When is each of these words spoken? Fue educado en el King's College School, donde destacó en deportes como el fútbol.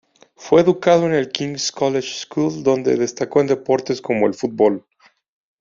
Fue 0.35 0.61
educado 0.61 1.05
en 1.05 1.13
el 1.13 1.31
King's 1.31 1.71
College 1.71 2.07
School, 2.25 2.63
donde 2.63 2.95
destacó 2.95 3.39
en 3.39 3.45
deportes 3.45 4.01
como 4.01 4.25
el 4.25 4.33
fútbol. 4.33 4.83